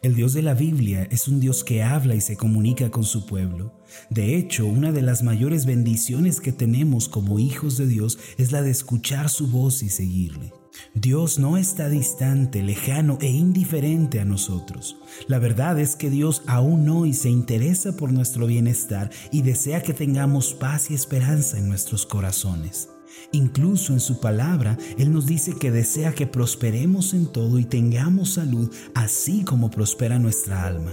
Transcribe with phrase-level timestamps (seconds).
[0.00, 3.26] El Dios de la Biblia es un Dios que habla y se comunica con su
[3.26, 3.74] pueblo.
[4.10, 8.62] De hecho, una de las mayores bendiciones que tenemos como hijos de Dios es la
[8.62, 10.52] de escuchar su voz y seguirle.
[10.94, 14.98] Dios no está distante, lejano e indiferente a nosotros.
[15.26, 19.94] La verdad es que Dios aún hoy se interesa por nuestro bienestar y desea que
[19.94, 22.88] tengamos paz y esperanza en nuestros corazones.
[23.32, 28.30] Incluso en su palabra, Él nos dice que desea que prosperemos en todo y tengamos
[28.34, 30.92] salud, así como prospera nuestra alma.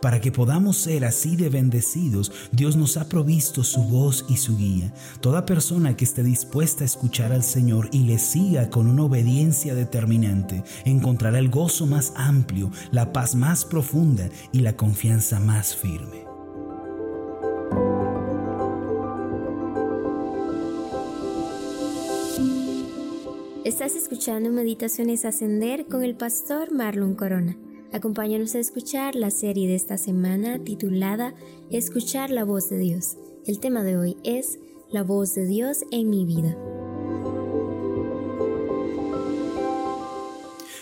[0.00, 4.56] Para que podamos ser así de bendecidos, Dios nos ha provisto su voz y su
[4.56, 4.92] guía.
[5.20, 9.74] Toda persona que esté dispuesta a escuchar al Señor y le siga con una obediencia
[9.74, 16.25] determinante, encontrará el gozo más amplio, la paz más profunda y la confianza más firme.
[23.66, 27.56] Estás escuchando Meditaciones Ascender con el pastor Marlon Corona.
[27.92, 31.34] Acompáñanos a escuchar la serie de esta semana titulada
[31.68, 33.16] Escuchar la voz de Dios.
[33.44, 34.60] El tema de hoy es
[34.92, 36.56] La voz de Dios en mi vida.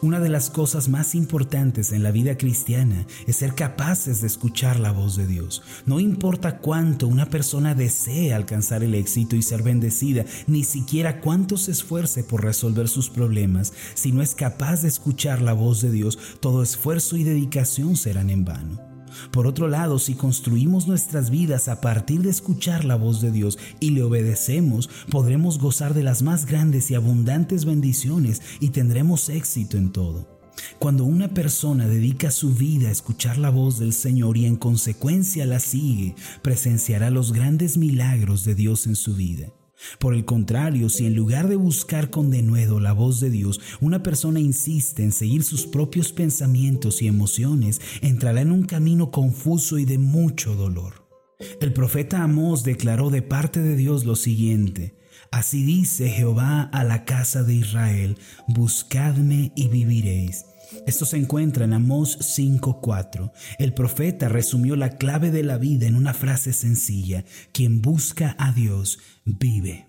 [0.00, 4.78] Una de las cosas más importantes en la vida cristiana es ser capaces de escuchar
[4.78, 5.60] la voz de Dios.
[5.86, 11.56] No importa cuánto una persona desee alcanzar el éxito y ser bendecida, ni siquiera cuánto
[11.56, 15.90] se esfuerce por resolver sus problemas, si no es capaz de escuchar la voz de
[15.90, 18.87] Dios, todo esfuerzo y dedicación serán en vano.
[19.32, 23.58] Por otro lado, si construimos nuestras vidas a partir de escuchar la voz de Dios
[23.80, 29.76] y le obedecemos, podremos gozar de las más grandes y abundantes bendiciones y tendremos éxito
[29.76, 30.38] en todo.
[30.78, 35.46] Cuando una persona dedica su vida a escuchar la voz del Señor y en consecuencia
[35.46, 39.52] la sigue, presenciará los grandes milagros de Dios en su vida.
[39.98, 44.02] Por el contrario, si en lugar de buscar con denuedo la voz de Dios, una
[44.02, 49.84] persona insiste en seguir sus propios pensamientos y emociones, entrará en un camino confuso y
[49.84, 51.06] de mucho dolor.
[51.60, 54.98] El profeta Amós declaró de parte de Dios lo siguiente,
[55.30, 60.46] Así dice Jehová a la casa de Israel, buscadme y viviréis.
[60.86, 63.32] Esto se encuentra en Amós 5:4.
[63.58, 68.52] El profeta resumió la clave de la vida en una frase sencilla, quien busca a
[68.52, 69.87] Dios vive.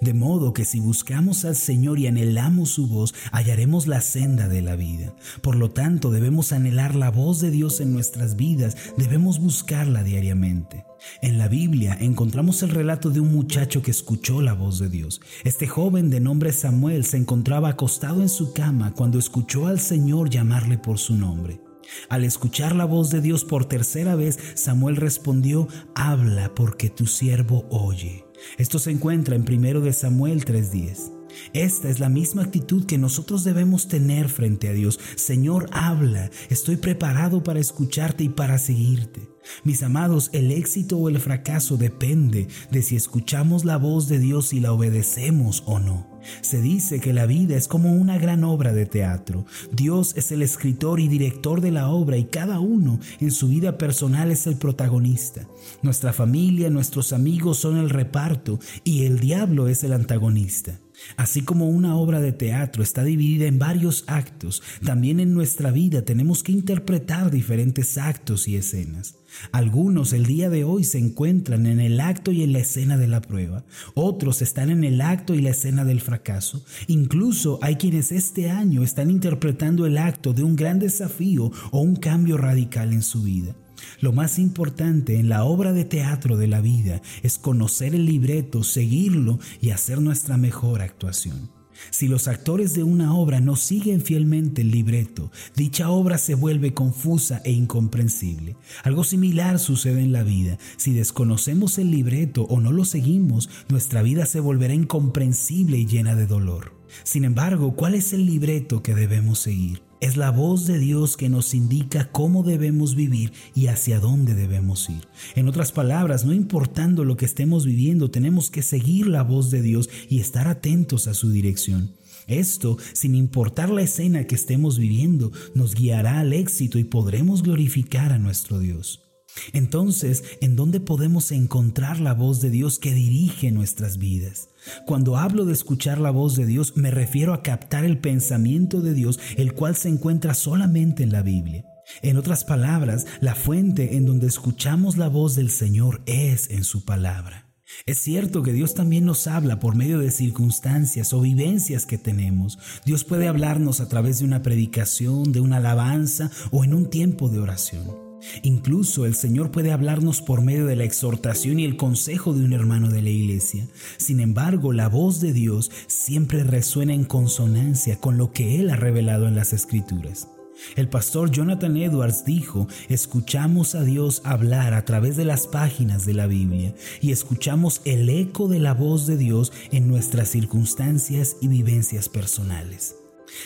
[0.00, 4.62] De modo que si buscamos al Señor y anhelamos su voz, hallaremos la senda de
[4.62, 5.14] la vida.
[5.42, 10.84] Por lo tanto, debemos anhelar la voz de Dios en nuestras vidas, debemos buscarla diariamente.
[11.22, 15.20] En la Biblia encontramos el relato de un muchacho que escuchó la voz de Dios.
[15.44, 20.30] Este joven de nombre Samuel se encontraba acostado en su cama cuando escuchó al Señor
[20.30, 21.60] llamarle por su nombre.
[22.08, 27.66] Al escuchar la voz de Dios por tercera vez, Samuel respondió, habla porque tu siervo
[27.70, 28.25] oye.
[28.58, 31.12] Esto se encuentra en 1 Samuel 3:10.
[31.52, 34.98] Esta es la misma actitud que nosotros debemos tener frente a Dios.
[35.16, 39.28] Señor, habla, estoy preparado para escucharte y para seguirte.
[39.64, 44.52] Mis amados, el éxito o el fracaso depende de si escuchamos la voz de Dios
[44.52, 46.15] y la obedecemos o no.
[46.40, 49.46] Se dice que la vida es como una gran obra de teatro.
[49.72, 53.78] Dios es el escritor y director de la obra y cada uno en su vida
[53.78, 55.46] personal es el protagonista.
[55.82, 60.78] Nuestra familia, nuestros amigos son el reparto y el diablo es el antagonista.
[61.16, 66.02] Así como una obra de teatro está dividida en varios actos, también en nuestra vida
[66.02, 69.16] tenemos que interpretar diferentes actos y escenas.
[69.52, 73.08] Algunos el día de hoy se encuentran en el acto y en la escena de
[73.08, 73.64] la prueba,
[73.94, 78.82] otros están en el acto y la escena del fracaso, incluso hay quienes este año
[78.82, 83.54] están interpretando el acto de un gran desafío o un cambio radical en su vida.
[84.00, 88.62] Lo más importante en la obra de teatro de la vida es conocer el libreto,
[88.62, 91.50] seguirlo y hacer nuestra mejor actuación.
[91.90, 96.74] Si los actores de una obra no siguen fielmente el libreto, dicha obra se vuelve
[96.74, 98.56] confusa e incomprensible.
[98.82, 100.58] Algo similar sucede en la vida.
[100.76, 106.14] Si desconocemos el libreto o no lo seguimos, nuestra vida se volverá incomprensible y llena
[106.14, 106.74] de dolor.
[107.04, 109.82] Sin embargo, ¿cuál es el libreto que debemos seguir?
[110.00, 114.90] Es la voz de Dios que nos indica cómo debemos vivir y hacia dónde debemos
[114.90, 115.08] ir.
[115.34, 119.62] En otras palabras, no importando lo que estemos viviendo, tenemos que seguir la voz de
[119.62, 121.94] Dios y estar atentos a su dirección.
[122.26, 128.12] Esto, sin importar la escena que estemos viviendo, nos guiará al éxito y podremos glorificar
[128.12, 129.05] a nuestro Dios.
[129.52, 134.48] Entonces, ¿en dónde podemos encontrar la voz de Dios que dirige nuestras vidas?
[134.86, 138.94] Cuando hablo de escuchar la voz de Dios, me refiero a captar el pensamiento de
[138.94, 141.64] Dios, el cual se encuentra solamente en la Biblia.
[142.02, 146.84] En otras palabras, la fuente en donde escuchamos la voz del Señor es en su
[146.84, 147.46] palabra.
[147.84, 152.58] Es cierto que Dios también nos habla por medio de circunstancias o vivencias que tenemos.
[152.84, 157.28] Dios puede hablarnos a través de una predicación, de una alabanza o en un tiempo
[157.28, 158.05] de oración.
[158.42, 162.52] Incluso el Señor puede hablarnos por medio de la exhortación y el consejo de un
[162.52, 163.66] hermano de la iglesia.
[163.96, 168.76] Sin embargo, la voz de Dios siempre resuena en consonancia con lo que Él ha
[168.76, 170.28] revelado en las Escrituras.
[170.74, 176.14] El pastor Jonathan Edwards dijo, escuchamos a Dios hablar a través de las páginas de
[176.14, 181.48] la Biblia y escuchamos el eco de la voz de Dios en nuestras circunstancias y
[181.48, 182.96] vivencias personales.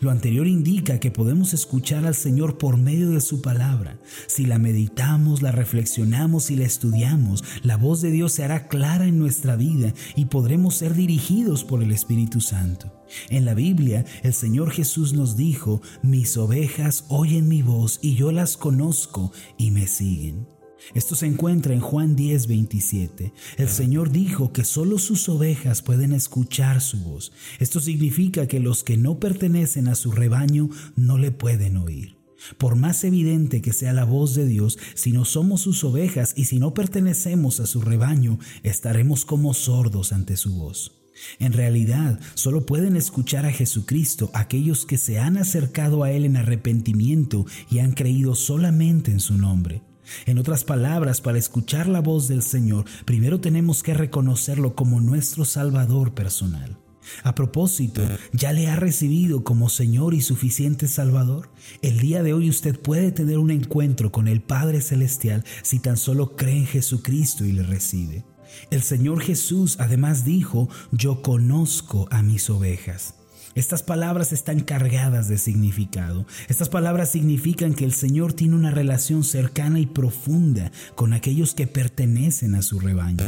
[0.00, 3.98] Lo anterior indica que podemos escuchar al Señor por medio de su palabra.
[4.26, 9.06] Si la meditamos, la reflexionamos y la estudiamos, la voz de Dios se hará clara
[9.06, 12.92] en nuestra vida y podremos ser dirigidos por el Espíritu Santo.
[13.28, 18.32] En la Biblia, el Señor Jesús nos dijo, mis ovejas oyen mi voz y yo
[18.32, 20.46] las conozco y me siguen.
[20.94, 23.32] Esto se encuentra en Juan 10, 27.
[23.56, 27.32] El Señor dijo que solo sus ovejas pueden escuchar su voz.
[27.58, 32.16] Esto significa que los que no pertenecen a su rebaño no le pueden oír.
[32.58, 36.46] Por más evidente que sea la voz de Dios, si no somos sus ovejas y
[36.46, 40.98] si no pertenecemos a su rebaño, estaremos como sordos ante su voz.
[41.38, 46.36] En realidad, solo pueden escuchar a Jesucristo aquellos que se han acercado a Él en
[46.36, 49.82] arrepentimiento y han creído solamente en su nombre.
[50.26, 55.44] En otras palabras, para escuchar la voz del Señor, primero tenemos que reconocerlo como nuestro
[55.44, 56.78] Salvador personal.
[57.24, 58.02] A propósito,
[58.32, 61.50] ¿ya le ha recibido como Señor y suficiente Salvador?
[61.82, 65.96] El día de hoy usted puede tener un encuentro con el Padre Celestial si tan
[65.96, 68.24] solo cree en Jesucristo y le recibe.
[68.70, 73.14] El Señor Jesús además dijo, yo conozco a mis ovejas.
[73.54, 76.26] Estas palabras están cargadas de significado.
[76.48, 81.66] Estas palabras significan que el Señor tiene una relación cercana y profunda con aquellos que
[81.66, 83.24] pertenecen a su rebaño.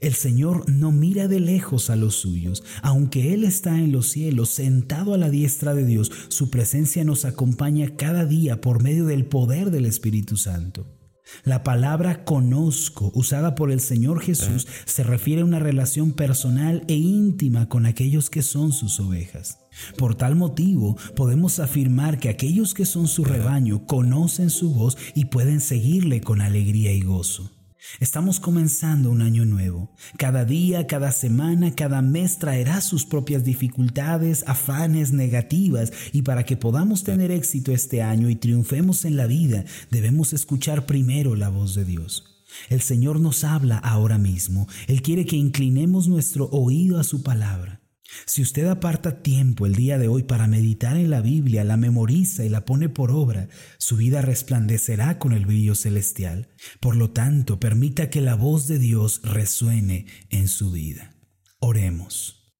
[0.00, 2.64] El Señor no mira de lejos a los suyos.
[2.82, 7.24] Aunque Él está en los cielos, sentado a la diestra de Dios, su presencia nos
[7.24, 10.97] acompaña cada día por medio del poder del Espíritu Santo.
[11.44, 16.94] La palabra conozco, usada por el Señor Jesús, se refiere a una relación personal e
[16.94, 19.58] íntima con aquellos que son sus ovejas.
[19.96, 25.26] Por tal motivo, podemos afirmar que aquellos que son su rebaño conocen su voz y
[25.26, 27.57] pueden seguirle con alegría y gozo.
[28.00, 29.90] Estamos comenzando un año nuevo.
[30.16, 36.56] Cada día, cada semana, cada mes traerá sus propias dificultades, afanes, negativas, y para que
[36.56, 41.74] podamos tener éxito este año y triunfemos en la vida, debemos escuchar primero la voz
[41.74, 42.24] de Dios.
[42.68, 44.66] El Señor nos habla ahora mismo.
[44.86, 47.80] Él quiere que inclinemos nuestro oído a su palabra.
[48.26, 52.44] Si usted aparta tiempo el día de hoy para meditar en la Biblia, la memoriza
[52.44, 56.48] y la pone por obra, su vida resplandecerá con el brillo celestial.
[56.80, 61.16] Por lo tanto, permita que la voz de Dios resuene en su vida.
[61.60, 62.54] Oremos.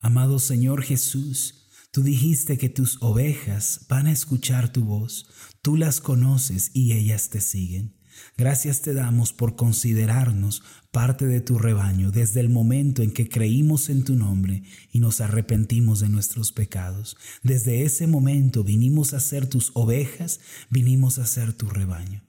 [0.00, 5.30] Amado Señor Jesús, tú dijiste que tus ovejas van a escuchar tu voz,
[5.62, 7.95] tú las conoces y ellas te siguen.
[8.36, 13.90] Gracias te damos por considerarnos parte de tu rebaño desde el momento en que creímos
[13.90, 17.16] en tu nombre y nos arrepentimos de nuestros pecados.
[17.42, 20.40] Desde ese momento vinimos a ser tus ovejas,
[20.70, 22.26] vinimos a ser tu rebaño.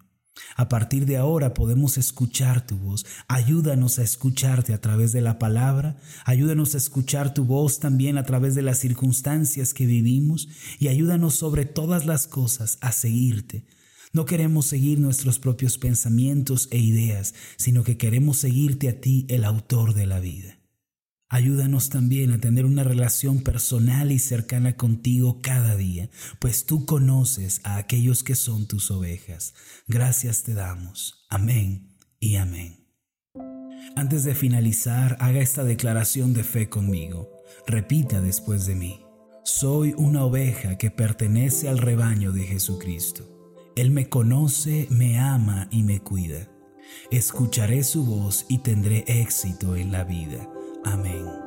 [0.56, 3.06] A partir de ahora podemos escuchar tu voz.
[3.28, 5.98] Ayúdanos a escucharte a través de la palabra.
[6.26, 10.48] Ayúdanos a escuchar tu voz también a través de las circunstancias que vivimos.
[10.80, 13.66] Y ayúdanos sobre todas las cosas a seguirte,
[14.14, 19.44] no queremos seguir nuestros propios pensamientos e ideas, sino que queremos seguirte a ti, el
[19.44, 20.60] autor de la vida.
[21.30, 27.60] Ayúdanos también a tener una relación personal y cercana contigo cada día, pues tú conoces
[27.66, 29.54] a aquellos que son tus ovejas.
[29.88, 31.26] Gracias te damos.
[31.30, 32.88] Amén y amén.
[33.98, 37.30] Antes de finalizar, haga esta declaración de fe conmigo.
[37.66, 39.02] Repita después de mí.
[39.44, 43.37] Soy una oveja que pertenece al rebaño de Jesucristo.
[43.78, 46.50] Él me conoce, me ama y me cuida.
[47.12, 50.50] Escucharé su voz y tendré éxito en la vida.
[50.84, 51.47] Amén.